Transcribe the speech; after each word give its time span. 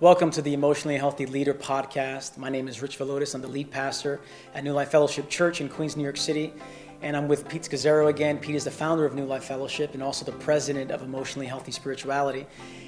Welcome 0.00 0.30
to 0.30 0.40
the 0.40 0.54
Emotionally 0.54 0.96
Healthy 0.96 1.26
Leader 1.26 1.52
podcast. 1.52 2.38
My 2.38 2.48
name 2.48 2.68
is 2.68 2.80
Rich 2.80 2.98
Villodas. 2.98 3.34
I'm 3.34 3.42
the 3.42 3.48
lead 3.48 3.70
pastor 3.70 4.18
at 4.54 4.64
New 4.64 4.72
Life 4.72 4.90
Fellowship 4.90 5.28
Church 5.28 5.60
in 5.60 5.68
Queens, 5.68 5.94
New 5.94 6.02
York 6.02 6.16
City. 6.16 6.54
And 7.02 7.14
I'm 7.14 7.28
with 7.28 7.46
Pete 7.46 7.64
Scazzero 7.64 8.08
again. 8.08 8.38
Pete 8.38 8.54
is 8.54 8.64
the 8.64 8.70
founder 8.70 9.04
of 9.04 9.14
New 9.14 9.26
Life 9.26 9.44
Fellowship 9.44 9.92
and 9.92 10.02
also 10.02 10.24
the 10.24 10.32
president 10.32 10.90
of 10.90 11.02
Emotionally 11.02 11.46
Healthy 11.46 11.72
Spirituality. 11.72 12.46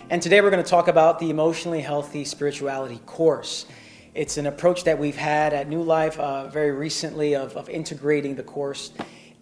And 0.09 0.23
today 0.23 0.41
we're 0.41 0.49
going 0.49 0.65
to 0.65 0.71
talk 0.71 0.89
about 0.89 1.19
the 1.19 1.29
Emotionally 1.29 1.83
Healthy 1.83 2.25
Spirituality 2.25 2.99
course. 3.05 3.67
It's 4.15 4.39
an 4.39 4.47
approach 4.47 4.85
that 4.85 4.99
we've 4.99 5.15
had 5.15 5.53
at 5.53 5.69
New 5.69 5.83
Life 5.83 6.19
uh, 6.19 6.49
very 6.49 6.71
recently 6.71 7.37
of, 7.37 7.55
of 7.59 7.69
integrating 7.69 8.37
the 8.37 8.43
course 8.43 8.91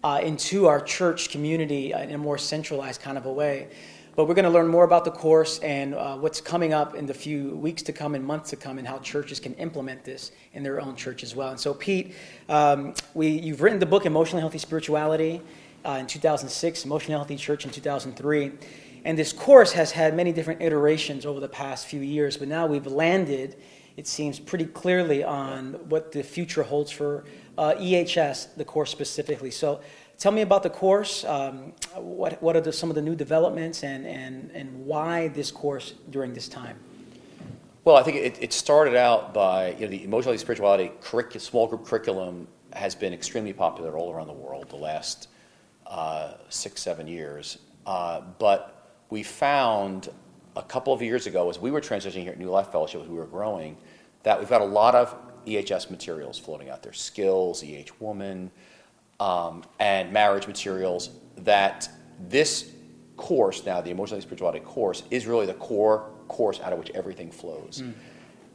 uh, 0.03 0.19
into 0.21 0.67
our 0.67 0.81
church 0.81 1.29
community 1.29 1.93
in 1.93 2.11
a 2.11 2.17
more 2.17 2.37
centralized 2.37 2.99
kind 2.99 3.17
of 3.17 3.25
a 3.25 3.31
way. 3.31 3.69
But 4.13 4.27
we're 4.27 4.33
going 4.33 4.43
to 4.43 4.51
learn 4.51 4.67
more 4.67 4.83
about 4.83 5.05
the 5.05 5.11
course 5.11 5.59
and 5.59 5.95
uh, 5.95 6.17
what's 6.17 6.41
coming 6.41 6.73
up 6.73 6.95
in 6.95 7.05
the 7.05 7.13
few 7.13 7.51
weeks 7.51 7.81
to 7.83 7.93
come 7.93 8.13
and 8.13 8.25
months 8.25 8.49
to 8.49 8.57
come, 8.57 8.77
and 8.77 8.85
how 8.85 8.99
churches 8.99 9.39
can 9.39 9.53
implement 9.53 10.03
this 10.03 10.33
in 10.53 10.63
their 10.63 10.81
own 10.81 10.97
church 10.97 11.23
as 11.23 11.33
well. 11.33 11.49
And 11.51 11.59
so, 11.59 11.73
Pete, 11.73 12.13
um, 12.49 12.93
we, 13.13 13.29
you've 13.29 13.61
written 13.61 13.79
the 13.79 13.85
book 13.85 14.05
Emotionally 14.05 14.41
Healthy 14.41 14.57
Spirituality 14.57 15.41
uh, 15.85 15.91
in 15.91 16.07
2006, 16.07 16.83
Emotionally 16.83 17.17
Healthy 17.17 17.37
Church 17.37 17.63
in 17.63 17.71
2003. 17.71 18.51
And 19.05 19.17
this 19.17 19.31
course 19.31 19.71
has 19.71 19.91
had 19.91 20.13
many 20.13 20.33
different 20.33 20.61
iterations 20.61 21.25
over 21.25 21.39
the 21.39 21.47
past 21.47 21.87
few 21.87 22.01
years, 22.01 22.35
but 22.35 22.49
now 22.49 22.67
we've 22.67 22.87
landed, 22.87 23.55
it 23.95 24.07
seems, 24.07 24.41
pretty 24.41 24.65
clearly 24.65 25.23
on 25.23 25.75
what 25.87 26.11
the 26.11 26.21
future 26.21 26.63
holds 26.63 26.91
for 26.91 27.23
uh, 27.57 27.75
EHS, 27.75 28.55
the 28.55 28.65
course 28.65 28.91
specifically. 28.91 29.51
So, 29.51 29.79
Tell 30.21 30.31
me 30.31 30.43
about 30.43 30.61
the 30.61 30.69
course. 30.69 31.23
Um, 31.23 31.73
what, 31.95 32.39
what 32.43 32.55
are 32.55 32.61
the, 32.61 32.71
some 32.71 32.91
of 32.91 32.95
the 32.95 33.01
new 33.01 33.15
developments 33.15 33.83
and, 33.83 34.05
and, 34.05 34.51
and 34.53 34.85
why 34.85 35.29
this 35.29 35.49
course 35.49 35.95
during 36.11 36.31
this 36.31 36.47
time? 36.47 36.77
Well, 37.85 37.95
I 37.95 38.03
think 38.03 38.17
it, 38.17 38.37
it 38.39 38.53
started 38.53 38.95
out 38.95 39.33
by 39.33 39.71
you 39.71 39.79
know, 39.79 39.87
the 39.87 40.03
emotionally 40.03 40.37
spirituality 40.37 40.91
small 41.39 41.65
group 41.65 41.85
curriculum 41.87 42.47
has 42.73 42.93
been 42.93 43.13
extremely 43.13 43.51
popular 43.51 43.97
all 43.97 44.13
around 44.13 44.27
the 44.27 44.33
world 44.33 44.69
the 44.69 44.75
last 44.75 45.27
uh, 45.87 46.33
six, 46.49 46.83
seven 46.83 47.07
years. 47.07 47.57
Uh, 47.87 48.21
but 48.37 48.99
we 49.09 49.23
found 49.23 50.09
a 50.55 50.61
couple 50.61 50.93
of 50.93 51.01
years 51.01 51.25
ago, 51.25 51.49
as 51.49 51.57
we 51.57 51.71
were 51.71 51.81
transitioning 51.81 52.21
here 52.21 52.33
at 52.33 52.37
New 52.37 52.51
Life 52.51 52.67
Fellowship, 52.67 53.01
as 53.01 53.07
we 53.07 53.17
were 53.17 53.25
growing, 53.25 53.75
that 54.21 54.37
we've 54.37 54.49
got 54.49 54.61
a 54.61 54.65
lot 54.65 54.93
of 54.93 55.15
EHS 55.47 55.89
materials 55.89 56.37
floating 56.37 56.69
out 56.69 56.83
there 56.83 56.93
skills, 56.93 57.63
EH 57.63 57.89
Woman, 57.99 58.51
um, 59.21 59.63
and 59.79 60.11
marriage 60.11 60.47
materials 60.47 61.11
that 61.37 61.87
this 62.27 62.71
course 63.17 63.65
now 63.65 63.79
the 63.79 63.91
emotional 63.91 64.19
spirituality 64.19 64.59
course 64.59 65.03
is 65.11 65.27
really 65.27 65.45
the 65.45 65.53
core 65.53 66.09
course 66.27 66.59
out 66.61 66.73
of 66.73 66.79
which 66.79 66.89
everything 66.91 67.29
flows. 67.29 67.83
Mm. 67.83 67.93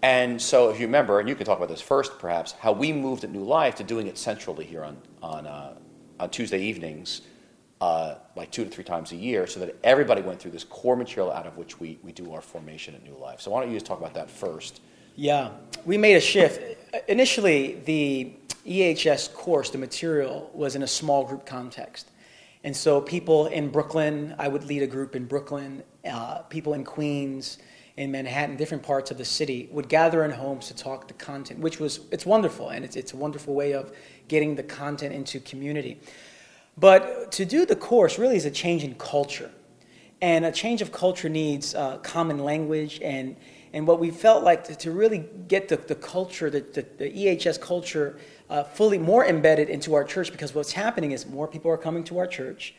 and 0.02 0.42
so 0.42 0.70
if 0.70 0.80
you 0.80 0.86
remember 0.86 1.20
and 1.20 1.28
you 1.28 1.36
can 1.36 1.46
talk 1.46 1.56
about 1.56 1.68
this 1.68 1.80
first 1.80 2.18
perhaps 2.18 2.52
how 2.52 2.72
we 2.72 2.92
moved 2.92 3.22
at 3.22 3.30
new 3.30 3.44
life 3.44 3.76
to 3.76 3.84
doing 3.84 4.08
it 4.08 4.18
centrally 4.18 4.64
here 4.64 4.82
on, 4.82 4.96
on, 5.22 5.46
uh, 5.46 5.74
on 6.18 6.30
tuesday 6.30 6.60
evenings 6.60 7.22
uh, 7.80 8.14
like 8.34 8.50
two 8.50 8.64
to 8.64 8.70
three 8.70 8.84
times 8.84 9.12
a 9.12 9.16
year 9.16 9.46
so 9.46 9.60
that 9.60 9.76
everybody 9.84 10.22
went 10.22 10.40
through 10.40 10.50
this 10.50 10.64
core 10.64 10.96
material 10.96 11.30
out 11.30 11.46
of 11.46 11.56
which 11.56 11.78
we, 11.78 11.98
we 12.02 12.10
do 12.10 12.32
our 12.32 12.40
formation 12.40 12.94
at 12.94 13.04
new 13.04 13.16
life. 13.18 13.38
So 13.40 13.50
why 13.50 13.60
don't 13.60 13.70
you 13.70 13.76
just 13.76 13.84
talk 13.84 13.98
about 13.98 14.14
that 14.14 14.30
first? 14.30 14.80
Yeah. 15.14 15.50
We 15.84 15.98
made 15.98 16.14
a 16.14 16.20
shift 16.20 16.75
initially 17.08 17.80
the 17.84 18.32
EHS 18.66 19.32
course, 19.32 19.70
the 19.70 19.78
material, 19.78 20.50
was 20.52 20.74
in 20.74 20.82
a 20.82 20.86
small 20.86 21.24
group 21.24 21.46
context. 21.46 22.10
And 22.64 22.76
so 22.76 23.00
people 23.00 23.46
in 23.46 23.70
Brooklyn, 23.70 24.34
I 24.38 24.48
would 24.48 24.64
lead 24.64 24.82
a 24.82 24.86
group 24.86 25.14
in 25.14 25.26
Brooklyn, 25.26 25.84
uh, 26.04 26.38
people 26.42 26.74
in 26.74 26.84
Queens, 26.84 27.58
in 27.96 28.10
Manhattan, 28.10 28.56
different 28.56 28.82
parts 28.82 29.10
of 29.10 29.18
the 29.18 29.24
city, 29.24 29.68
would 29.70 29.88
gather 29.88 30.24
in 30.24 30.30
homes 30.30 30.66
to 30.68 30.74
talk 30.74 31.08
the 31.08 31.14
content, 31.14 31.60
which 31.60 31.78
was, 31.78 32.00
it's 32.10 32.26
wonderful, 32.26 32.70
and 32.70 32.84
it's, 32.84 32.96
it's 32.96 33.12
a 33.12 33.16
wonderful 33.16 33.54
way 33.54 33.72
of 33.72 33.92
getting 34.28 34.56
the 34.56 34.62
content 34.62 35.14
into 35.14 35.40
community. 35.40 36.00
But 36.76 37.32
to 37.32 37.44
do 37.44 37.64
the 37.64 37.76
course 37.76 38.18
really 38.18 38.36
is 38.36 38.44
a 38.44 38.50
change 38.50 38.84
in 38.84 38.94
culture. 38.96 39.50
And 40.20 40.44
a 40.44 40.52
change 40.52 40.80
of 40.82 40.92
culture 40.92 41.28
needs 41.28 41.74
uh, 41.74 41.98
common 41.98 42.38
language 42.38 43.00
and, 43.02 43.36
and 43.72 43.86
what 43.86 44.00
we 44.00 44.10
felt 44.10 44.44
like 44.44 44.64
to, 44.64 44.74
to 44.76 44.90
really 44.90 45.24
get 45.48 45.68
the, 45.68 45.76
the 45.76 45.94
culture, 45.94 46.48
the, 46.48 46.60
the, 46.60 46.86
the 46.96 47.10
EHS 47.10 47.60
culture 47.60 48.18
uh, 48.48 48.62
fully 48.62 48.98
more 48.98 49.26
embedded 49.26 49.68
into 49.68 49.94
our 49.94 50.04
church 50.04 50.32
because 50.32 50.54
what's 50.54 50.72
happening 50.72 51.12
is 51.12 51.26
more 51.26 51.46
people 51.46 51.70
are 51.70 51.76
coming 51.76 52.04
to 52.04 52.18
our 52.18 52.26
church. 52.26 52.74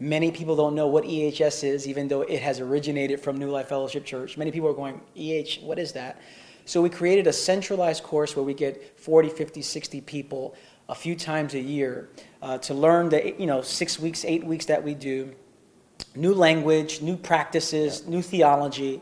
Many 0.00 0.30
people 0.30 0.56
don't 0.56 0.74
know 0.74 0.88
what 0.88 1.04
EHS 1.04 1.62
is, 1.62 1.86
even 1.86 2.08
though 2.08 2.22
it 2.22 2.40
has 2.40 2.58
originated 2.58 3.20
from 3.20 3.36
New 3.36 3.50
Life 3.50 3.68
Fellowship 3.68 4.04
Church. 4.04 4.38
Many 4.38 4.50
people 4.50 4.68
are 4.68 4.74
going, 4.74 5.00
EH, 5.14 5.62
what 5.62 5.78
is 5.78 5.92
that? 5.92 6.20
So 6.64 6.80
we 6.80 6.88
created 6.88 7.26
a 7.26 7.32
centralized 7.32 8.02
course 8.02 8.34
where 8.34 8.44
we 8.44 8.54
get 8.54 8.98
40, 8.98 9.28
50, 9.28 9.60
60 9.60 10.00
people 10.00 10.54
a 10.88 10.94
few 10.94 11.14
times 11.14 11.54
a 11.54 11.60
year 11.60 12.08
uh, 12.42 12.58
to 12.58 12.74
learn 12.74 13.10
the 13.10 13.34
you 13.38 13.46
know 13.46 13.60
six 13.62 13.98
weeks, 13.98 14.24
eight 14.24 14.44
weeks 14.44 14.66
that 14.66 14.82
we 14.82 14.94
do, 14.94 15.34
new 16.14 16.34
language, 16.34 17.00
new 17.00 17.16
practices, 17.16 18.02
yeah. 18.04 18.10
new 18.10 18.22
theology, 18.22 19.00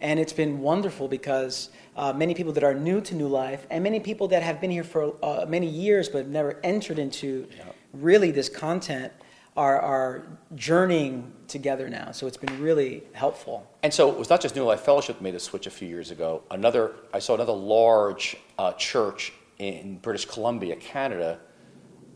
and 0.00 0.18
it's 0.18 0.32
been 0.32 0.60
wonderful 0.60 1.08
because 1.08 1.70
uh, 1.96 2.12
many 2.12 2.34
people 2.34 2.52
that 2.52 2.64
are 2.64 2.74
new 2.74 3.00
to 3.00 3.14
New 3.14 3.28
Life, 3.28 3.66
and 3.70 3.82
many 3.84 4.00
people 4.00 4.28
that 4.28 4.42
have 4.42 4.60
been 4.60 4.70
here 4.70 4.84
for 4.84 5.14
uh, 5.22 5.44
many 5.46 5.68
years 5.68 6.08
but 6.08 6.28
never 6.28 6.58
entered 6.62 6.98
into 6.98 7.46
yeah. 7.56 7.64
really 7.92 8.30
this 8.30 8.48
content 8.48 9.12
are, 9.56 9.80
are 9.80 10.22
journeying 10.54 11.30
together 11.48 11.88
now. 11.88 12.12
So 12.12 12.26
it's 12.26 12.36
been 12.36 12.60
really 12.60 13.02
helpful. 13.12 13.66
And 13.82 13.92
so 13.92 14.10
it 14.10 14.18
was 14.18 14.30
not 14.30 14.40
just 14.40 14.56
New 14.56 14.64
Life 14.64 14.80
Fellowship 14.80 15.16
that 15.16 15.22
made 15.22 15.34
the 15.34 15.40
switch 15.40 15.66
a 15.66 15.70
few 15.70 15.88
years 15.88 16.10
ago. 16.10 16.42
Another, 16.50 16.92
I 17.12 17.18
saw 17.18 17.34
another 17.34 17.52
large 17.52 18.36
uh, 18.58 18.72
church 18.74 19.32
in 19.58 19.98
British 19.98 20.24
Columbia, 20.24 20.76
Canada, 20.76 21.38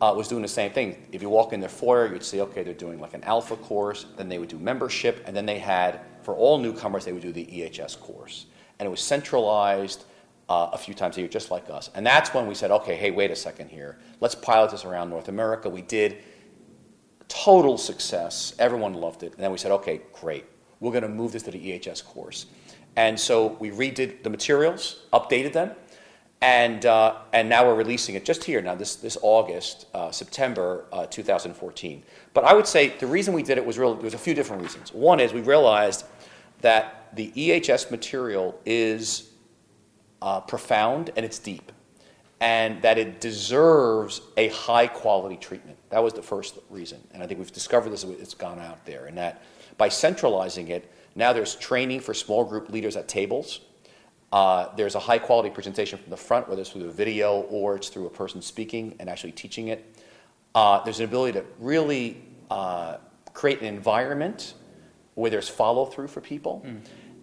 uh, 0.01 0.13
was 0.17 0.29
doing 0.29 0.43
the 0.43 0.49
same 0.49 0.71
thing. 0.73 1.07
If 1.13 1.23
you 1.23 1.29
walk 1.29 1.53
in 1.53 1.61
their 1.61 1.69
foyer, 1.69 2.13
you'd 2.13 2.25
see, 2.25 2.41
okay, 2.41 2.63
they're 2.63 2.75
doing 2.75 3.01
like 3.01 3.15
an 3.15 3.25
alpha 3.25 3.57
course, 3.57 4.07
then 4.17 4.29
they 4.29 4.39
would 4.39 4.49
do 4.49 4.59
membership, 4.59 5.23
and 5.27 5.37
then 5.37 5.47
they 5.47 5.59
had, 5.59 6.01
for 6.23 6.35
all 6.35 6.59
newcomers, 6.59 7.05
they 7.05 7.13
would 7.13 7.23
do 7.23 7.33
the 7.33 7.47
EHS 7.47 7.99
course 8.01 8.47
and 8.79 8.87
it 8.87 8.91
was 8.91 9.01
centralized 9.01 10.05
uh, 10.49 10.71
a 10.73 10.79
few 10.79 10.95
times 10.95 11.17
a 11.17 11.21
year, 11.21 11.29
just 11.29 11.51
like 11.51 11.71
us. 11.71 11.91
And 11.95 12.05
that's 12.05 12.35
when 12.35 12.47
we 12.47 12.55
said, 12.55 12.71
okay, 12.71 12.97
hey, 12.97 13.11
wait 13.11 13.31
a 13.31 13.37
second 13.37 13.71
here. 13.71 13.99
Let's 14.21 14.35
pilot 14.35 14.71
this 14.71 14.85
around 14.85 15.11
North 15.11 15.29
America. 15.29 15.71
We 15.71 15.83
did 15.83 16.19
total 17.29 17.79
success. 17.79 18.55
Everyone 18.59 18.95
loved 18.95 19.23
it. 19.23 19.33
And 19.35 19.43
then 19.43 19.51
we 19.53 19.59
said, 19.59 19.73
okay, 19.73 20.03
great. 20.13 20.45
We're 20.81 20.93
going 20.93 21.03
to 21.03 21.09
move 21.09 21.33
this 21.33 21.45
to 21.45 21.51
the 21.51 21.59
EHS 21.59 22.05
course. 22.05 22.47
And 22.97 23.19
so 23.19 23.57
we 23.59 23.71
redid 23.71 24.23
the 24.23 24.31
materials, 24.31 25.07
updated 25.13 25.53
them, 25.53 25.71
and, 26.45 26.85
uh, 26.85 27.15
and 27.33 27.49
now 27.49 27.67
we're 27.67 27.75
releasing 27.75 28.17
it 28.17 28.27
just 28.27 28.45
here 28.45 28.61
now, 28.61 28.75
this, 28.75 28.97
this 28.97 29.17
August, 29.23 29.87
uh, 29.95 30.11
September 30.11 30.85
uh, 30.93 31.07
2014. 31.07 32.03
But 32.35 32.45
I 32.45 32.53
would 32.53 32.67
say 32.67 32.89
the 32.99 33.07
reason 33.07 33.33
we 33.33 33.43
did 33.43 33.57
it 33.57 33.65
was 33.65 33.79
really, 33.79 33.95
there 33.95 34.03
was 34.03 34.13
a 34.13 34.19
few 34.19 34.35
different 34.35 34.61
reasons. 34.61 34.93
One 34.93 35.21
is 35.21 35.33
we 35.33 35.41
realized 35.41 36.05
that 36.61 37.09
the 37.17 37.33
EHS 37.33 37.91
material 37.91 38.61
is 38.67 39.31
uh, 40.21 40.43
profound 40.43 41.13
and 41.17 41.25
it's 41.25 41.39
deep, 41.39 41.73
and 42.41 42.83
that 42.83 42.99
it 42.99 43.23
deserves 43.23 44.21
a 44.37 44.49
high 44.49 44.87
quality 44.87 45.39
treatment. 45.39 45.79
That 45.89 46.03
was 46.03 46.13
the 46.13 46.23
first 46.23 46.59
reason. 46.69 47.01
And 47.15 47.23
I 47.23 47.27
think 47.27 47.41
we've 47.41 47.53
discovered 47.53 47.89
this, 47.89 48.05
it's 48.05 48.35
gone 48.35 48.59
out 48.59 48.85
there, 48.85 49.07
and 49.07 49.17
that 49.17 49.43
by 49.79 49.89
centralizing 49.89 50.69
it, 50.69 50.93
now 51.15 51.33
there's 51.33 51.55
training 51.55 52.01
for 52.01 52.13
small 52.13 52.45
group 52.45 52.69
leaders 52.69 52.97
at 52.97 53.09
tables. 53.09 53.61
Uh, 54.35 54.75
there's 54.75 54.97
a 54.97 54.99
high 54.99 55.17
quality 55.17 55.49
presentation 55.49 55.97
from 55.97 56.11
the 56.11 56.17
front, 56.17 56.49
whether 56.49 56.61
it's 56.61 56.71
through 56.71 56.85
a 56.87 56.91
video 56.91 57.43
or 57.51 57.77
it's 57.77 57.89
through 57.89 58.07
a 58.07 58.11
person 58.11 58.43
speaking 58.43 58.97
and 58.99 59.09
actually 59.09 59.31
teaching 59.31 59.69
it. 59.69 59.97
Uh, 60.57 60.83
there's 60.83 60.99
an 60.99 61.05
ability 61.05 61.39
to 61.39 61.47
really 61.61 62.21
uh, 62.51 62.97
create 63.33 63.61
an 63.61 63.67
environment 63.67 64.55
where 65.15 65.31
there's 65.31 65.49
follow 65.49 65.87
through 65.87 66.09
for 66.09 66.21
people. 66.21 66.65
Mm. 66.67 66.81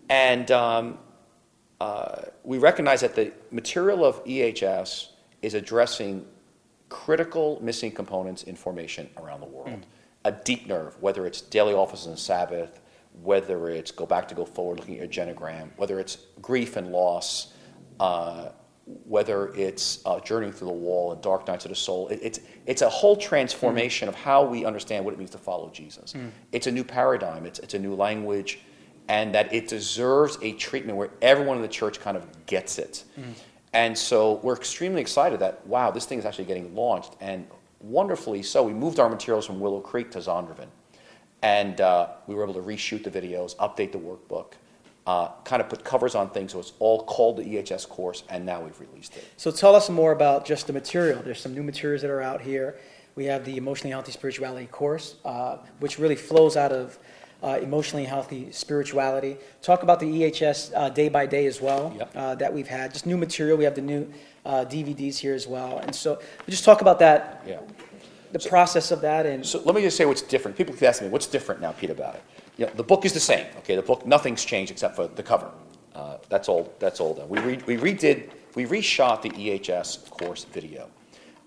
And 0.10 0.52
um, 0.52 1.00
uh, 1.82 2.22
we 2.46 2.60
recognize 2.60 3.02
that 3.02 3.14
the 3.14 3.34
material 3.52 4.06
of 4.06 4.24
EHS 4.24 5.10
is 5.42 5.54
addressing 5.54 6.26
critical 6.88 7.60
missing 7.62 7.92
components 7.92 8.44
in 8.44 8.56
formation 8.56 9.10
around 9.18 9.42
the 9.42 9.48
world. 9.48 9.68
Mm. 9.68 9.84
A 10.24 10.32
deep 10.32 10.66
nerve, 10.66 10.96
whether 11.02 11.26
it's 11.26 11.42
daily 11.42 11.74
offices 11.74 12.06
and 12.06 12.18
Sabbath, 12.18 12.80
whether 13.24 13.70
it's 13.70 13.92
go 13.92 14.06
back 14.06 14.28
to 14.30 14.36
go 14.36 14.46
forward, 14.46 14.80
looking 14.80 15.00
at 15.00 15.14
your 15.14 15.26
genogram, 15.26 15.70
whether 15.78 16.00
it's 16.00 16.18
grief 16.42 16.76
and 16.76 16.92
loss, 16.92 17.54
uh, 18.00 18.50
whether 19.06 19.50
it's 19.50 20.02
uh, 20.06 20.20
journeying 20.20 20.52
through 20.52 20.68
the 20.68 20.74
wall 20.74 21.12
and 21.12 21.22
dark 21.22 21.48
nights 21.48 21.66
of 21.66 21.70
the 21.70 21.76
soul. 21.76 22.08
It, 22.08 22.20
it's, 22.22 22.40
it's 22.66 22.82
a 22.82 22.90
whole 22.90 23.16
transformation 23.16 24.08
mm. 24.08 24.10
of 24.10 24.16
how 24.16 24.44
we 24.44 24.66
understand 24.66 25.06
what 25.06 25.14
it 25.14 25.18
means 25.18 25.32
to 25.32 25.38
follow 25.38 25.70
Jesus. 25.70 26.14
Mm. 26.14 26.32
It's 26.52 26.68
a 26.68 26.72
new 26.72 26.84
paradigm, 26.84 27.46
it's, 27.46 27.60
it's 27.60 27.74
a 27.74 27.80
new 27.80 27.94
language, 27.94 28.60
and 29.08 29.34
that 29.36 29.54
it 29.54 29.68
deserves 29.68 30.38
a 30.42 30.54
treatment 30.54 30.98
where 30.98 31.12
everyone 31.22 31.58
in 31.58 31.62
the 31.62 31.68
church 31.70 32.00
kind 32.00 32.18
of 32.18 32.46
gets 32.46 32.80
it. 32.80 33.04
Mm. 33.20 33.34
And 33.74 33.98
so 33.98 34.40
we're 34.44 34.56
extremely 34.56 35.00
excited 35.00 35.40
that, 35.40 35.66
wow, 35.66 35.92
this 35.92 36.06
thing 36.06 36.20
is 36.20 36.26
actually 36.26 36.46
getting 36.46 36.76
launched. 36.76 37.16
And 37.22 37.48
wonderfully 37.80 38.44
so, 38.44 38.64
we 38.64 38.74
moved 38.74 39.00
our 39.00 39.10
materials 39.10 39.46
from 39.46 39.60
Willow 39.60 39.80
Creek 39.80 40.12
to 40.12 40.20
Zondervan. 40.20 40.68
And 41.42 41.82
uh, 41.82 42.08
we 42.28 42.36
were 42.36 42.44
able 42.44 42.54
to 42.54 42.62
reshoot 42.62 43.04
the 43.04 43.12
videos, 43.12 43.56
update 43.58 43.92
the 43.92 43.98
workbook. 44.00 44.54
uh, 45.08 45.30
kind 45.44 45.60
of 45.62 45.68
put 45.68 45.84
covers 45.84 46.14
on 46.14 46.30
things. 46.30 46.52
So 46.52 46.60
it's 46.60 46.74
all 46.78 47.04
called 47.06 47.38
the 47.38 47.44
EHS 47.44 47.90
course, 47.90 48.22
and 48.30 48.46
now 48.46 48.62
we've 48.62 48.80
released 48.80 49.18
it. 49.18 49.26
So 49.36 49.50
tell 49.50 49.76
us 49.76 49.90
more 49.90 50.12
about 50.12 50.46
just 50.46 50.68
the 50.68 50.74
material. 50.74 51.22
There's 51.24 51.42
some 51.42 51.56
new 51.56 51.64
materials 51.64 52.04
that 52.04 52.12
are 52.12 52.22
out 52.22 52.40
here. 52.42 52.78
We 53.16 53.26
have 53.26 53.44
the 53.44 53.58
Emotionally 53.58 53.90
Healthy 53.92 54.12
Spirituality 54.12 54.68
course, 54.68 55.16
uh, 55.26 55.58
which 55.80 55.98
really 55.98 56.16
flows 56.16 56.56
out 56.56 56.72
of 56.72 57.00
uh, 57.44 57.58
emotionally 57.64 58.06
healthy 58.06 58.52
spirituality. 58.52 59.36
Talk 59.64 59.82
about 59.82 60.00
the 60.00 60.06
EHS 60.06 60.72
uh, 60.76 60.90
day 60.90 61.10
by 61.10 61.26
day 61.26 61.48
as 61.48 61.60
well 61.60 61.92
Yep. 61.98 62.12
uh, 62.16 62.36
that 62.36 62.54
we've 62.54 62.68
had. 62.68 62.94
Just 62.94 63.08
new 63.08 63.18
material. 63.18 63.58
We 63.58 63.64
have 63.64 63.74
the 63.74 63.82
new 63.82 64.08
uh, 64.46 64.66
DVDs 64.66 65.18
here 65.18 65.34
as 65.34 65.48
well. 65.48 65.80
And 65.80 65.94
so 65.96 66.20
just 66.48 66.64
talk 66.64 66.82
about 66.82 67.00
that, 67.00 67.42
Yeah. 67.48 67.58
The 68.32 68.40
process 68.40 68.92
of 68.92 69.02
that, 69.02 69.26
and 69.26 69.46
So 69.46 69.62
let 69.64 69.76
me 69.76 69.82
just 69.82 69.98
say 69.98 70.06
what's 70.06 70.22
different. 70.22 70.58
People 70.58 70.74
keep 70.74 70.84
asking 70.84 71.08
me, 71.08 71.12
what's 71.12 71.28
different 71.28 71.62
now, 71.62 71.72
Pete, 71.72 71.90
about 71.90 72.16
it? 72.16 72.24
You 72.58 72.66
know, 72.66 72.72
the 72.74 72.84
book 72.84 73.06
is 73.06 73.14
the 73.14 73.20
same. 73.20 73.46
Okay, 73.60 73.76
the 73.76 73.82
book, 73.82 74.06
nothing's 74.06 74.46
changed 74.46 74.72
except 74.72 74.96
for 74.96 75.08
the 75.08 75.24
cover. 75.24 75.50
Uh, 75.94 76.18
that's 76.30 76.48
all. 76.48 76.74
That's 76.80 77.00
all 77.00 77.14
done. 77.14 77.28
We, 77.28 77.40
re, 77.40 77.60
we 77.66 77.78
redid, 77.78 78.30
we 78.56 78.66
reshot 78.66 79.22
the 79.22 79.30
EHS 79.32 80.10
course 80.10 80.46
video, 80.46 80.90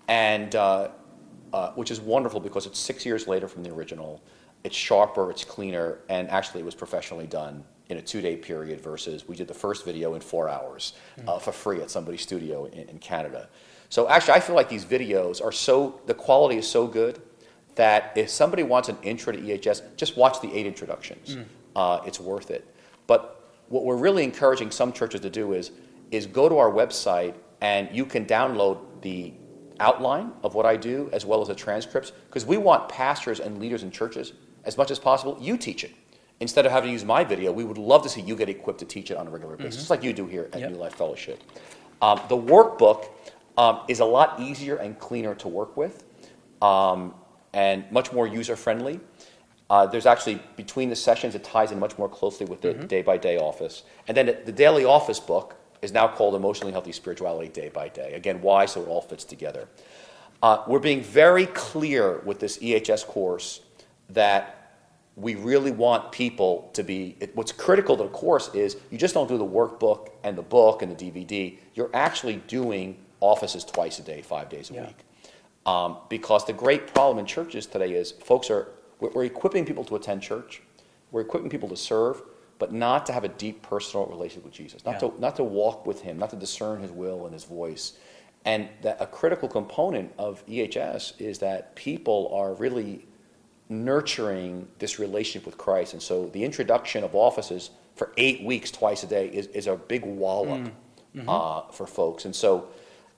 and 0.07 0.55
uh, 0.55 0.89
uh, 1.53 1.71
which 1.71 1.89
is 1.89 1.99
wonderful 1.99 2.39
because 2.39 2.65
it's 2.65 2.79
six 2.79 3.05
years 3.05 3.27
later 3.27 3.47
from 3.47 3.63
the 3.63 3.71
original. 3.71 4.21
It's 4.63 4.75
sharper, 4.75 5.29
it's 5.31 5.43
cleaner, 5.43 5.99
and 6.09 6.29
actually 6.29 6.61
it 6.61 6.65
was 6.65 6.75
professionally 6.75 7.27
done 7.27 7.63
in 7.89 7.97
a 7.97 8.01
two-day 8.01 8.35
period 8.35 8.81
versus 8.81 9.27
we 9.27 9.35
did 9.35 9.47
the 9.47 9.53
first 9.53 9.85
video 9.85 10.15
in 10.15 10.21
four 10.21 10.49
hours 10.49 10.93
uh, 11.27 11.37
for 11.37 11.51
free 11.51 11.81
at 11.81 11.91
somebody's 11.91 12.21
studio 12.21 12.65
in, 12.65 12.89
in 12.89 12.97
Canada. 12.97 13.47
So 13.95 14.09
actually, 14.09 14.33
I 14.33 14.39
feel 14.41 14.57
like 14.57 14.67
these 14.67 14.83
videos 14.83 15.41
are 15.41 15.53
so 15.53 16.01
the 16.05 16.13
quality 16.13 16.57
is 16.57 16.67
so 16.67 16.85
good 16.85 17.21
that 17.75 18.11
if 18.17 18.29
somebody 18.29 18.61
wants 18.61 18.89
an 18.89 18.97
intro 19.03 19.31
to 19.31 19.39
EHS, 19.39 19.95
just 19.95 20.17
watch 20.17 20.41
the 20.41 20.53
eight 20.53 20.65
introductions. 20.65 21.37
Uh, 21.77 22.01
it's 22.05 22.19
worth 22.19 22.51
it. 22.51 22.67
But 23.07 23.53
what 23.69 23.85
we're 23.85 23.95
really 23.95 24.25
encouraging 24.25 24.69
some 24.69 24.91
churches 24.91 25.21
to 25.21 25.29
do 25.29 25.53
is 25.53 25.71
is 26.11 26.25
go 26.25 26.49
to 26.49 26.57
our 26.57 26.69
website 26.69 27.35
and 27.61 27.87
you 27.93 28.05
can 28.05 28.25
download 28.25 28.79
the 29.01 29.31
outline 29.79 30.33
of 30.43 30.55
what 30.55 30.65
I 30.65 30.75
do 30.75 31.09
as 31.13 31.25
well 31.25 31.41
as 31.41 31.47
the 31.47 31.55
transcripts 31.55 32.11
because 32.27 32.45
we 32.45 32.57
want 32.57 32.89
pastors 32.89 33.39
and 33.39 33.61
leaders 33.61 33.83
in 33.83 33.91
churches 33.91 34.33
as 34.65 34.77
much 34.77 34.91
as 34.91 34.99
possible 34.99 35.37
you 35.39 35.55
teach 35.57 35.85
it 35.85 35.93
instead 36.41 36.65
of 36.65 36.73
having 36.73 36.89
to 36.89 36.91
use 36.93 37.05
my 37.05 37.23
video 37.23 37.51
we 37.51 37.63
would 37.63 37.77
love 37.77 38.03
to 38.03 38.09
see 38.09 38.21
you 38.21 38.35
get 38.35 38.49
equipped 38.49 38.79
to 38.79 38.85
teach 38.85 39.09
it 39.09 39.17
on 39.17 39.25
a 39.25 39.29
regular 39.29 39.57
basis 39.57 39.77
just 39.77 39.89
like 39.89 40.03
you 40.03 40.13
do 40.13 40.27
here 40.27 40.49
at 40.53 40.59
Yep. 40.59 40.71
New 40.71 40.77
Life 40.77 40.95
Fellowship 40.95 41.41
um, 42.01 42.19
the 42.29 42.37
workbook 42.37 43.09
um, 43.57 43.81
is 43.87 43.99
a 43.99 44.05
lot 44.05 44.39
easier 44.39 44.77
and 44.77 44.97
cleaner 44.99 45.35
to 45.35 45.47
work 45.47 45.75
with 45.77 46.03
um, 46.61 47.13
and 47.53 47.89
much 47.91 48.11
more 48.11 48.27
user 48.27 48.55
friendly. 48.55 48.99
Uh, 49.69 49.85
there's 49.85 50.05
actually, 50.05 50.39
between 50.55 50.89
the 50.89 50.95
sessions, 50.95 51.33
it 51.33 51.43
ties 51.43 51.71
in 51.71 51.79
much 51.79 51.97
more 51.97 52.07
closely 52.07 52.45
with 52.45 52.61
the 52.61 52.73
day 52.73 53.01
by 53.01 53.17
day 53.17 53.37
office. 53.37 53.83
And 54.07 54.15
then 54.15 54.27
the, 54.27 54.37
the 54.45 54.51
daily 54.51 54.85
office 54.85 55.19
book 55.19 55.55
is 55.81 55.91
now 55.91 56.07
called 56.07 56.35
Emotionally 56.35 56.71
Healthy 56.71 56.91
Spirituality 56.91 57.49
Day 57.49 57.69
by 57.69 57.89
Day. 57.89 58.13
Again, 58.13 58.41
why? 58.41 58.65
So 58.65 58.83
it 58.83 58.87
all 58.87 59.01
fits 59.01 59.23
together. 59.23 59.67
Uh, 60.43 60.63
we're 60.67 60.79
being 60.79 61.01
very 61.01 61.47
clear 61.47 62.19
with 62.19 62.39
this 62.39 62.59
EHS 62.59 63.05
course 63.05 63.61
that 64.09 64.65
we 65.15 65.35
really 65.35 65.71
want 65.71 66.11
people 66.11 66.69
to 66.73 66.83
be. 66.83 67.15
It, 67.19 67.35
what's 67.35 67.51
critical 67.51 67.95
to 67.97 68.03
the 68.03 68.09
course 68.09 68.53
is 68.53 68.77
you 68.91 68.97
just 68.97 69.13
don't 69.13 69.27
do 69.27 69.37
the 69.37 69.45
workbook 69.45 70.09
and 70.23 70.37
the 70.37 70.43
book 70.43 70.81
and 70.81 70.95
the 70.95 71.11
DVD. 71.11 71.57
You're 71.73 71.89
actually 71.93 72.37
doing 72.47 72.97
offices 73.25 73.63
twice 73.63 73.99
a 73.99 74.03
day, 74.03 74.21
five 74.21 74.49
days 74.49 74.69
a 74.71 74.73
Yeah. 74.75 74.87
week. 74.87 74.97
Um, 75.65 75.97
because 76.09 76.45
the 76.45 76.53
great 76.53 76.93
problem 76.93 77.17
in 77.17 77.25
churches 77.25 77.65
today 77.65 77.93
is 77.93 78.11
folks 78.11 78.49
are 78.49 78.67
we're, 78.99 79.09
we're 79.09 79.23
equipping 79.25 79.65
people 79.65 79.83
to 79.85 79.95
attend 79.95 80.21
church, 80.21 80.61
we're 81.11 81.21
equipping 81.21 81.49
people 81.49 81.67
to 81.69 81.75
serve, 81.75 82.21
but 82.59 82.71
not 82.71 83.05
to 83.07 83.13
have 83.13 83.23
a 83.23 83.27
deep 83.29 83.61
personal 83.61 84.05
relationship 84.05 84.45
with 84.45 84.53
Jesus, 84.53 84.85
not 84.85 84.93
Yeah. 85.01 85.09
to 85.09 85.13
not 85.19 85.35
to 85.37 85.43
walk 85.43 85.85
with 85.85 86.01
Him, 86.01 86.17
not 86.19 86.29
to 86.29 86.35
discern 86.35 86.81
His 86.81 86.91
will 86.91 87.25
and 87.25 87.33
His 87.33 87.43
voice. 87.45 87.93
And 88.45 88.69
that 88.83 88.97
a 89.01 89.07
critical 89.07 89.49
component 89.49 90.13
of 90.19 90.45
EHS 90.45 91.13
is 91.19 91.39
that 91.39 91.75
people 91.75 92.29
are 92.31 92.53
really 92.53 93.07
nurturing 93.69 94.67
this 94.77 94.99
relationship 94.99 95.45
with 95.45 95.57
Christ. 95.57 95.93
And 95.93 96.01
so 96.01 96.27
the 96.27 96.43
introduction 96.43 97.03
of 97.03 97.15
offices 97.15 97.71
for 97.95 98.11
eight 98.17 98.43
weeks, 98.43 98.69
twice 98.69 99.03
a 99.03 99.07
day, 99.07 99.27
is, 99.29 99.47
is 99.47 99.65
a 99.67 99.75
big 99.75 100.05
wallop 100.05 100.71
uh, 101.27 101.61
for 101.71 101.87
folks. 101.87 102.25
And 102.25 102.35
so 102.35 102.67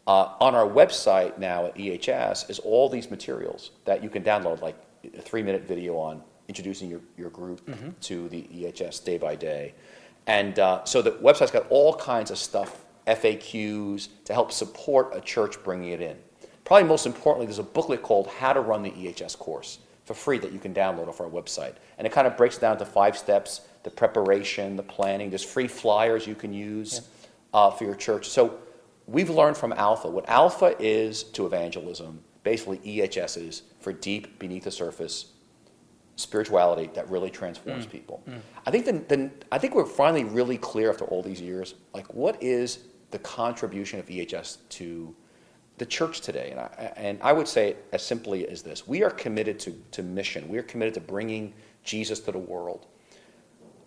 uh, 0.08 0.34
on 0.40 0.56
our 0.56 0.68
website 0.68 1.38
now 1.38 1.66
at 1.66 1.76
EHS 1.76 2.50
is 2.50 2.60
all 2.60 2.90
these 2.90 3.12
materials 3.12 3.72
that 3.86 4.02
you 4.02 4.10
can 4.10 4.24
download, 4.24 4.62
like 4.62 4.76
a 5.18 5.22
three 5.22 5.44
minute 5.44 5.64
video 5.68 5.98
on 5.98 6.24
introducing 6.48 6.90
your, 6.90 7.02
your 7.18 7.30
group 7.30 7.70
to 8.02 8.30
the 8.30 8.44
EHS 8.44 9.04
day 9.04 9.18
by 9.18 9.36
day. 9.36 9.74
And 10.26 10.60
uh, 10.60 10.84
so 10.86 11.02
the 11.02 11.12
website's 11.12 11.52
got 11.52 11.68
all 11.70 11.94
kinds 11.94 12.32
of 12.32 12.38
stuff, 12.38 12.86
FAQs, 13.06 14.08
to 14.26 14.34
help 14.34 14.52
support 14.52 15.12
a 15.14 15.22
church 15.22 15.62
bringing 15.64 15.92
it 15.92 16.02
in. 16.02 16.18
Probably 16.64 16.88
most 16.88 17.06
importantly, 17.06 17.46
there's 17.46 17.60
a 17.60 17.64
booklet 17.64 18.02
called 18.02 18.28
How 18.28 18.54
to 18.54 18.62
Run 18.62 18.84
the 18.84 18.92
EHS 18.92 19.38
Course 19.38 19.80
for 20.06 20.14
free 20.14 20.38
that 20.40 20.54
you 20.54 20.60
can 20.60 20.74
download 20.74 21.10
off 21.10 21.20
our 21.20 21.30
website. 21.30 21.76
And 21.98 22.08
it 22.08 22.14
kind 22.14 22.28
of 22.28 22.38
breaks 22.38 22.58
down 22.58 22.78
to 22.78 22.86
five 22.86 23.18
steps 23.18 23.62
the 23.84 23.92
preparation, 23.92 24.76
the 24.76 24.84
planning. 24.84 25.30
There's 25.30 25.46
free 25.46 25.68
flyers 25.68 26.28
you 26.28 26.36
can 26.36 26.54
use 26.54 27.08
uh, 27.54 27.72
for 27.72 27.86
your 27.86 27.96
church. 27.96 28.28
So 28.28 28.60
we've 29.08 29.30
learned 29.30 29.58
from 29.58 29.74
Alpha 29.74 30.08
what 30.08 30.28
Alpha 30.30 30.76
is 30.80 31.24
to 31.24 31.46
evangelism, 31.46 32.20
basically 32.44 32.78
EHS 32.80 33.48
is 33.48 33.64
for 33.80 33.94
deep, 33.94 34.38
beneath 34.38 34.66
the 34.66 34.72
surface 34.72 35.34
spirituality 36.18 36.90
that 36.94 37.10
really 37.10 37.30
transforms 37.30 37.86
mm. 37.86 37.92
people. 37.92 38.24
Mm. 38.28 38.40
I 38.66 38.72
think 38.72 38.86
then, 38.86 39.06
then 39.08 39.32
I 39.52 39.58
think 39.58 39.76
we're 39.76 39.86
finally 39.86 40.24
really 40.24 40.58
clear 40.58 40.90
after 40.90 41.06
all 41.06 41.22
these 41.22 41.40
years, 41.40 41.76
like 41.94 42.12
what 42.14 42.42
is 42.42 42.80
the 43.12 43.20
contribution 43.20 44.00
of 44.00 44.08
EHS 44.08 44.58
to 44.70 45.16
the 45.78 45.86
church 45.86 46.22
today? 46.22 46.50
And 46.52 46.60
I, 46.60 46.94
and 46.98 47.20
I 47.22 47.34
would 47.34 47.48
say 47.48 47.70
it 47.70 47.86
as 47.94 48.04
simply 48.04 48.48
as 48.50 48.62
this: 48.64 48.88
we 48.88 49.04
are 49.04 49.12
committed 49.12 49.60
to, 49.62 49.76
to 49.92 50.04
mission. 50.04 50.48
We 50.50 50.58
are 50.58 50.64
committed 50.64 50.96
to 50.96 51.02
bringing 51.02 51.54
Jesus 51.84 52.20
to 52.22 52.32
the 52.32 52.40
world. 52.40 52.88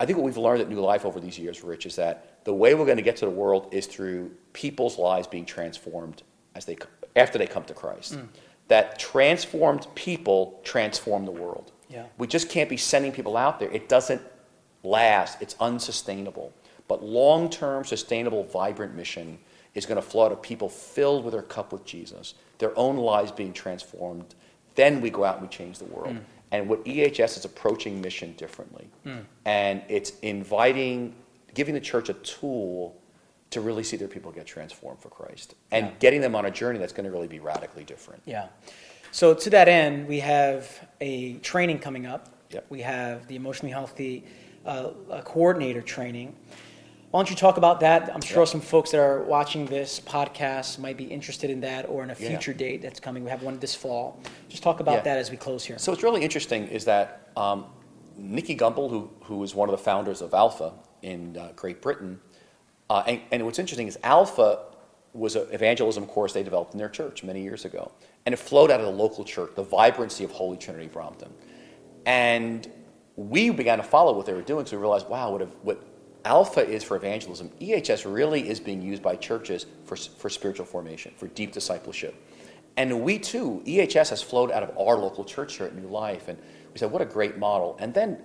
I 0.01 0.07
think 0.07 0.17
what 0.17 0.25
we've 0.25 0.39
learned 0.39 0.63
at 0.63 0.69
New 0.71 0.81
Life 0.81 1.05
over 1.05 1.21
these 1.21 1.39
years, 1.39 1.63
Rich, 1.63 1.85
is 1.85 1.97
that 1.97 2.43
the 2.45 2.55
way 2.55 2.75
we're 2.75 2.87
going 2.87 2.97
to 2.97 3.03
get 3.03 3.17
to 3.19 3.27
the 3.27 3.31
world 3.31 3.69
is 3.71 3.87
through 3.87 4.31
people's 4.55 4.99
lives 4.99 5.27
being 5.27 5.45
transformed 5.45 6.23
as 6.55 6.65
they 6.65 6.79
after 7.15 7.37
they 7.37 7.47
come 7.47 7.65
to 7.65 7.75
Christ. 7.75 8.15
Mm. 8.15 8.29
That 8.69 8.99
transformed 8.99 9.87
people 9.95 10.61
transform 10.65 11.27
the 11.27 11.33
world. 11.33 11.73
Yeah. 11.89 12.05
We 12.19 12.27
just 12.27 12.49
can't 12.49 12.71
be 12.71 12.79
sending 12.79 13.13
people 13.13 13.37
out 13.37 13.61
there. 13.61 13.71
It 13.71 13.89
doesn't 13.89 14.23
last. 14.83 15.43
It's 15.43 15.57
unsustainable. 15.61 16.53
But 16.89 17.03
long-term, 17.05 17.85
sustainable, 17.85 18.45
vibrant 18.45 18.95
mission 18.95 19.39
is 19.75 19.87
going 19.87 19.97
to 19.97 20.03
flow 20.03 20.27
out 20.27 20.33
of 20.33 20.41
people 20.41 20.69
filled 20.69 21.25
with 21.25 21.33
their 21.33 21.43
cup 21.43 21.73
with 21.73 21.85
Jesus, 21.85 22.35
their 22.59 22.77
own 22.79 22.97
lives 22.97 23.33
being 23.33 23.53
transformed. 23.53 24.35
Then 24.77 25.01
we 25.01 25.11
go 25.11 25.25
out 25.25 25.39
and 25.39 25.49
we 25.49 25.55
change 25.55 25.79
the 25.79 25.85
world. 25.85 26.15
Mm. 26.15 26.23
And 26.53 26.69
what 26.69 26.85
EHS 26.85 27.39
is 27.39 27.45
approaching 27.45 28.01
mission 28.01 28.33
differently. 28.37 28.89
And 29.45 29.83
it's 29.89 30.13
inviting, 30.23 31.15
giving 31.55 31.75
the 31.75 31.81
church 31.81 32.09
a 32.09 32.15
tool 32.15 32.97
to 33.51 33.61
really 33.61 33.83
see 33.83 33.97
their 33.97 34.09
people 34.09 34.31
get 34.31 34.47
transformed 34.47 35.01
for 35.01 35.09
Christ 35.09 35.55
and 35.73 35.87
Yeah. 35.87 35.93
getting 35.99 36.21
them 36.21 36.35
on 36.35 36.47
a 36.47 36.51
journey 36.51 36.79
that's 36.79 36.93
going 36.93 37.05
to 37.05 37.11
really 37.11 37.27
be 37.29 37.41
radically 37.41 37.85
different. 37.85 38.23
Yeah. 38.25 38.49
So 39.13 39.35
to 39.35 39.51
that 39.51 39.67
end, 39.69 40.07
we 40.07 40.21
have 40.21 40.89
a 41.01 41.35
training 41.39 41.81
coming 41.81 42.07
up. 42.07 42.29
Yep. 42.51 42.67
We 42.69 42.81
have 42.83 43.27
the 43.27 43.37
emotionally 43.37 43.73
healthy 43.73 44.25
uh, 44.65 44.91
uh, 45.11 45.23
coordinator 45.23 45.83
training. 45.83 46.37
Why 47.11 47.19
don't 47.19 47.29
you 47.31 47.35
talk 47.35 47.57
about 47.57 47.81
that? 47.81 48.15
I'm 48.15 48.21
sure 48.21 48.43
Yep. 48.43 48.49
some 48.49 48.61
folks 48.61 48.93
that 48.93 49.01
are 49.01 49.25
watching 49.25 49.67
this 49.67 49.99
podcast 49.99 50.79
might 50.79 50.97
be 50.97 51.05
interested 51.05 51.51
in 51.51 51.61
that 51.63 51.89
or 51.89 52.05
in 52.05 52.11
a 52.11 52.17
Yeah. 52.19 52.29
future 52.29 52.53
date 52.53 52.83
that's 52.83 53.01
coming. 53.01 53.25
We 53.25 53.31
have 53.31 53.43
one 53.43 53.59
this 53.59 53.75
fall. 53.75 54.21
Just 54.49 54.63
talk 54.63 54.79
about 54.79 54.97
Yeah. 54.99 55.01
that 55.03 55.19
as 55.19 55.29
we 55.31 55.37
close 55.37 55.65
here. 55.65 55.77
So 55.79 55.91
what's 55.91 56.05
really 56.05 56.23
interesting 56.23 56.69
is 56.69 56.85
that 56.85 57.17
um, 57.37 57.67
Nicky 58.17 58.57
Gumbel, 58.57 58.91
who, 58.91 59.11
who 59.25 59.43
is 59.43 59.55
one 59.57 59.69
of 59.69 59.73
the 59.73 59.83
founders 59.83 60.21
of 60.23 60.35
Alpha 60.35 60.73
in 61.03 61.37
uh, 61.37 61.51
Great 61.57 61.81
Britain, 61.83 62.21
uh, 62.89 63.03
and, 63.07 63.21
and 63.33 63.45
what's 63.45 63.59
interesting 63.59 63.89
is 63.89 63.99
Alpha 64.05 64.61
was 65.13 65.35
an 65.35 65.49
evangelism 65.51 66.07
course 66.07 66.33
they 66.33 66.45
developed 66.45 66.75
in 66.75 66.79
their 66.79 66.89
church 66.89 67.25
many 67.25 67.43
years 67.43 67.65
ago. 67.65 67.91
And 68.25 68.33
it 68.33 68.37
flowed 68.39 68.71
out 68.71 68.79
of 68.79 68.87
the 68.87 68.93
local 68.93 69.25
church, 69.25 69.51
the 69.57 69.63
vibrancy 69.65 70.23
of 70.23 70.31
Holy 70.31 70.57
Trinity 70.57 70.87
Brompton. 70.87 71.33
And 72.07 72.71
we 73.17 73.51
began 73.51 73.79
to 73.79 73.85
follow 73.85 74.13
what 74.13 74.27
they 74.27 74.33
were 74.33 74.43
doing, 74.43 74.67
so 74.67 74.77
we 74.77 74.81
realized, 74.81 75.09
wow, 75.09 75.33
what, 75.33 75.43
if, 75.43 75.49
what 75.63 75.83
Alpha 76.25 76.67
is 76.67 76.85
for 76.85 76.97
evangelism, 76.97 77.51
EHS 77.61 78.13
really 78.13 78.49
is 78.49 78.61
being 78.61 78.83
used 78.83 79.03
by 79.03 79.17
churches 79.17 79.67
for, 79.85 79.97
for 79.97 80.29
spiritual 80.29 80.67
formation, 80.67 81.13
for 81.17 81.29
deep 81.29 81.53
discipleship. 81.53 82.15
And 82.77 83.03
we 83.03 83.19
too, 83.19 83.63
EHS 83.67 84.11
has 84.11 84.23
flowed 84.23 84.51
out 84.51 84.63
of 84.63 84.71
our 84.79 84.97
local 84.97 85.25
church 85.25 85.57
here 85.57 85.67
at 85.67 85.75
New 85.75 85.89
Life. 85.89 86.29
And 86.29 86.39
we 86.73 86.79
said, 86.79 86.91
what 86.91 87.03
a 87.03 87.07
great 87.07 87.39
model. 87.39 87.77
And 87.81 87.93
then 87.93 88.19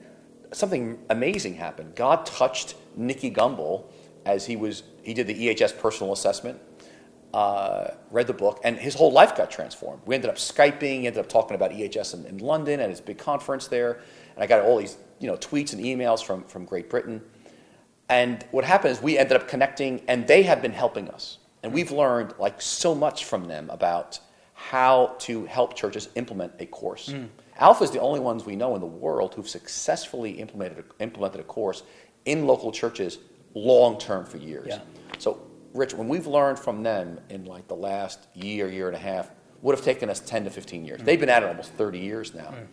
something 0.51 0.99
amazing 1.09 1.55
happened. 1.55 1.95
God 1.95 2.25
touched 2.25 2.75
Nicky 2.95 3.31
Gumbel 3.31 3.85
as 4.25 4.45
he 4.45 4.55
was, 4.55 4.83
he 5.03 5.13
did 5.13 5.27
the 5.27 5.35
EHS 5.35 5.77
personal 5.77 6.13
assessment, 6.13 6.59
uh, 7.33 7.89
read 8.11 8.27
the 8.27 8.33
book, 8.33 8.59
and 8.63 8.77
his 8.77 8.95
whole 8.95 9.11
life 9.11 9.35
got 9.35 9.51
transformed. 9.51 10.01
We 10.05 10.15
ended 10.15 10.29
up 10.29 10.37
Skyping, 10.37 11.05
ended 11.05 11.17
up 11.17 11.27
talking 11.27 11.55
about 11.55 11.71
EHS 11.71 12.13
in, 12.13 12.25
in 12.25 12.37
London 12.39 12.79
at 12.79 12.89
his 12.89 13.01
big 13.01 13.17
conference 13.17 13.67
there. 13.67 13.99
And 14.35 14.43
I 14.43 14.47
got 14.47 14.61
all 14.61 14.77
these, 14.77 14.97
you 15.19 15.27
know, 15.27 15.35
tweets 15.35 15.73
and 15.73 15.83
emails 15.83 16.23
from, 16.23 16.43
from 16.45 16.65
Great 16.65 16.89
Britain. 16.89 17.21
And 18.09 18.45
what 18.51 18.63
happened 18.63 18.91
is 18.91 19.01
we 19.01 19.17
ended 19.17 19.37
up 19.37 19.47
connecting, 19.47 20.01
and 20.07 20.27
they 20.27 20.43
have 20.43 20.61
been 20.61 20.73
helping 20.73 21.09
us. 21.09 21.39
And 21.63 21.73
we've 21.73 21.91
learned 21.91 22.33
like 22.37 22.61
so 22.61 22.93
much 22.93 23.25
from 23.25 23.45
them 23.45 23.69
about 23.69 24.19
how 24.53 25.15
to 25.19 25.45
help 25.45 25.75
churches 25.75 26.09
implement 26.15 26.53
a 26.59 26.65
course. 26.65 27.11
Hmm. 27.11 27.25
Alpha 27.57 27.83
is 27.83 27.91
the 27.91 27.99
only 27.99 28.19
ones 28.19 28.45
we 28.45 28.55
know 28.55 28.75
in 28.75 28.81
the 28.81 28.87
world 28.87 29.33
who've 29.33 29.49
successfully 29.49 30.31
implemented 30.31 30.79
a, 30.79 31.03
implemented 31.03 31.41
a 31.41 31.43
course 31.43 31.83
in 32.25 32.45
local 32.45 32.71
churches 32.71 33.17
long 33.53 33.97
term 33.97 34.25
for 34.25 34.37
years. 34.37 34.67
Yeah. 34.69 34.79
So, 35.17 35.41
Rich, 35.73 35.93
when 35.93 36.07
we've 36.07 36.27
learned 36.27 36.59
from 36.59 36.83
them 36.83 37.19
in 37.29 37.45
like 37.45 37.67
the 37.67 37.75
last 37.75 38.27
year, 38.33 38.69
year 38.69 38.87
and 38.87 38.95
a 38.95 38.99
half, 38.99 39.29
would 39.61 39.75
have 39.75 39.83
taken 39.83 40.09
us 40.09 40.19
10 40.19 40.43
to 40.43 40.49
15 40.49 40.85
years. 40.85 40.99
Hmm. 40.99 41.05
They've 41.05 41.19
been 41.19 41.29
at 41.29 41.43
it 41.43 41.47
almost 41.47 41.71
30 41.73 41.99
years 41.99 42.33
now. 42.35 42.51
Hmm. 42.51 42.63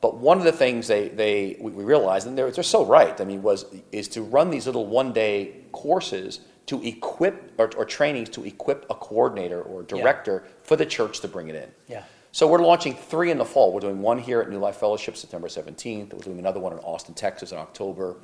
But 0.00 0.18
one 0.18 0.38
of 0.38 0.44
the 0.44 0.52
things 0.52 0.86
they, 0.86 1.08
they 1.08 1.56
we 1.60 1.70
realized, 1.72 2.26
and 2.26 2.38
they're, 2.38 2.50
they're 2.50 2.62
so 2.62 2.84
right, 2.84 3.20
I 3.20 3.24
mean, 3.24 3.42
was 3.42 3.64
is 3.90 4.08
to 4.08 4.22
run 4.22 4.50
these 4.50 4.66
little 4.66 4.86
one 4.86 5.12
day 5.12 5.56
courses 5.72 6.40
to 6.66 6.82
equip 6.84 7.52
or, 7.58 7.70
or 7.76 7.84
trainings 7.84 8.28
to 8.28 8.44
equip 8.44 8.86
a 8.90 8.94
coordinator 8.94 9.62
or 9.62 9.82
director 9.82 10.44
for 10.62 10.76
the 10.76 10.86
church 10.86 11.20
to 11.20 11.28
bring 11.28 11.48
it 11.48 11.54
in. 11.54 11.70
Yeah. 11.88 12.02
So 12.30 12.46
we're 12.46 12.58
launching 12.58 12.94
three 12.94 13.30
in 13.30 13.38
the 13.38 13.44
fall. 13.44 13.72
We're 13.72 13.80
doing 13.80 14.02
one 14.02 14.18
here 14.18 14.40
at 14.40 14.50
New 14.50 14.58
Life 14.58 14.76
Fellowship 14.76 15.16
September 15.16 15.48
17th. 15.48 16.12
We're 16.12 16.20
doing 16.20 16.38
another 16.38 16.60
one 16.60 16.74
in 16.74 16.78
Austin, 16.80 17.14
Texas 17.14 17.52
in 17.52 17.58
October, 17.58 18.18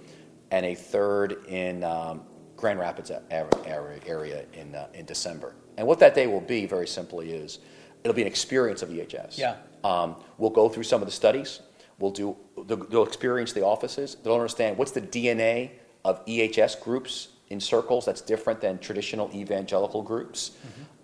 and 0.51 0.67
a 0.67 0.75
third 0.75 1.47
in 1.49 1.83
um, 1.83 2.23
Grand 2.55 2.79
Rapids 2.79 3.11
area, 3.31 4.01
area 4.07 4.45
in, 4.53 4.75
uh, 4.75 4.89
in 4.93 5.07
December. 5.07 5.55
And 5.79 5.87
what 5.87 5.99
that 6.01 6.15
day 6.15 6.27
will 6.27 6.43
be, 6.43 6.67
very 6.67 6.87
simply, 6.87 7.33
is 7.33 7.61
it'll 8.05 8.15
be 8.15 8.23
an 8.23 8.29
experience 8.29 8.83
of 8.83 8.91
EHS. 8.91 9.39
Yeah. 9.39 9.57
Um, 9.85 10.17
we'll 10.39 10.51
go 10.51 10.69
through 10.69 10.85
some 10.85 11.03
of 11.03 11.07
the 11.07 11.13
studies. 11.13 11.61
We'll 11.99 12.11
do. 12.11 12.37
They'll, 12.67 12.79
they'll 12.79 13.05
experience 13.05 13.53
the 13.53 13.65
offices. 13.65 14.17
They'll 14.23 14.35
understand 14.35 14.79
what's 14.79 14.93
the 14.93 15.03
DNA 15.03 15.71
of 16.05 16.25
EHS 16.27 16.81
groups 16.81 17.29
in 17.51 17.61
circles 17.61 18.05
that's 18.07 18.21
different 18.21 18.61
than 18.61 18.79
traditional 18.79 19.31
evangelical 19.35 20.03
groups. 20.03 20.53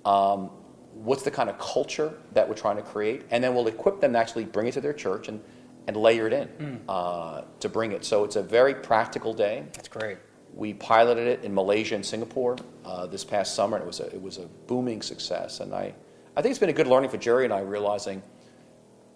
Um, 0.04 0.50
what's 0.94 1.22
the 1.22 1.30
kind 1.30 1.49
of 1.49 1.58
culture 1.58 2.14
that 2.32 2.49
we're 2.49 2.54
trying 2.54 2.76
to 2.76 2.82
create, 2.82 3.22
and 3.30 3.44
then 3.44 3.54
we'll 3.54 3.68
equip 3.68 4.00
them 4.00 4.14
to 4.14 4.18
actually 4.18 4.44
bring 4.44 4.66
it 4.66 4.72
to 4.72 4.80
their 4.80 4.92
church 4.92 5.28
and, 5.28 5.40
and 5.87 5.96
layer 5.96 6.26
it 6.26 6.32
in 6.32 6.80
uh, 6.88 7.44
to 7.60 7.68
bring 7.68 7.92
it. 7.92 8.04
So 8.04 8.25
it's 8.25 8.37
a 8.37 8.42
very 8.42 8.75
practical 8.75 9.32
day. 9.32 9.64
That's 9.75 9.88
great. 9.88 10.18
We 10.52 10.75
piloted 10.75 11.28
it 11.28 11.44
in 11.44 11.54
Malaysia 11.54 11.94
and 11.94 12.04
Singapore 12.04 12.56
uh, 12.84 13.06
this 13.06 13.25
past 13.25 13.54
summer, 13.54 13.76
and 13.76 13.84
it 13.84 13.87
was 13.87 14.00
a, 14.00 14.06
it 14.06 14.20
was 14.20 14.38
a 14.38 14.46
booming 14.66 15.00
success. 15.00 15.60
And 15.60 15.72
I, 15.72 15.94
I 16.37 16.42
think 16.42 16.50
it's 16.50 16.58
been 16.58 16.70
a 16.70 16.75
good 16.75 16.88
learning 16.88 17.10
for 17.10 17.18
Geri 17.18 17.44
and 17.44 17.54
I 17.54 17.60
realizing 17.60 18.20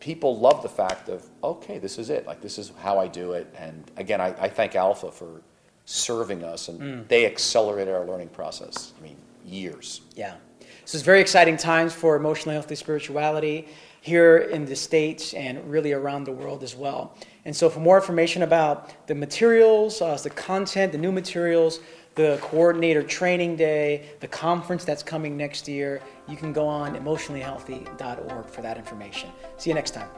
people 0.04 0.38
love 0.38 0.62
the 0.62 0.68
fact 0.68 1.08
of, 1.08 1.24
okay, 1.42 1.78
this 1.78 1.96
is 1.96 2.10
it. 2.10 2.26
Like, 2.26 2.42
this 2.42 2.58
is 2.58 2.72
how 2.78 2.98
I 2.98 3.08
do 3.08 3.32
it. 3.32 3.46
And 3.56 3.90
again, 3.96 4.20
I, 4.20 4.34
I 4.38 4.48
thank 4.50 4.76
Alpha 4.76 5.10
for 5.10 5.40
serving 5.86 6.44
us, 6.44 6.68
and 6.68 7.08
they 7.08 7.24
accelerated 7.24 7.94
our 7.94 8.04
learning 8.04 8.28
process. 8.28 8.92
I 8.98 9.02
mean, 9.02 9.16
years. 9.46 10.02
Yeah. 10.14 10.34
So 10.84 10.96
it's 10.96 11.04
very 11.04 11.22
exciting 11.22 11.56
times 11.56 11.94
for 11.94 12.16
emotionally 12.16 12.54
healthy 12.54 12.74
spirituality 12.74 13.66
here 14.02 14.36
in 14.36 14.66
the 14.66 14.76
States 14.76 15.32
and 15.32 15.58
really 15.70 15.92
around 15.92 16.24
the 16.24 16.32
world 16.32 16.62
as 16.62 16.76
well. 16.76 17.16
And 17.46 17.56
so 17.56 17.70
for 17.70 17.80
more 17.80 17.96
information 17.96 18.42
about 18.42 19.06
the 19.06 19.14
materials, 19.14 20.02
uh, 20.02 20.18
the 20.22 20.28
content, 20.28 20.92
the 20.92 20.98
new 20.98 21.12
materials, 21.12 21.80
the 22.14 22.38
coordinator 22.40 23.02
training 23.02 23.56
day, 23.56 24.06
the 24.20 24.28
conference 24.28 24.84
that's 24.84 25.02
coming 25.02 25.36
next 25.36 25.66
year, 25.66 26.00
you 26.28 26.36
can 26.36 26.52
go 26.52 26.66
on 26.66 26.94
emotionallyhealthy.org 26.94 28.46
for 28.46 28.62
that 28.62 28.76
information. 28.76 29.30
See 29.56 29.70
you 29.70 29.74
next 29.74 29.92
time. 29.92 30.08